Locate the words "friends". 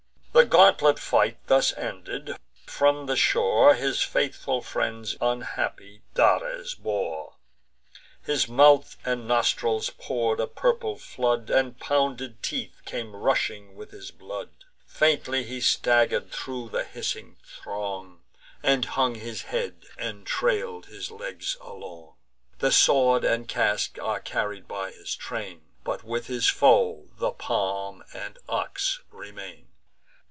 4.61-5.15